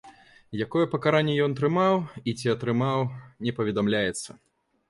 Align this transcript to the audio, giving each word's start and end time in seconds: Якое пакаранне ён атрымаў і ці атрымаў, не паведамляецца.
Якое 0.65 0.85
пакаранне 0.93 1.35
ён 1.47 1.53
атрымаў 1.55 1.95
і 2.31 2.35
ці 2.39 2.51
атрымаў, 2.57 2.99
не 3.47 3.51
паведамляецца. 3.59 4.29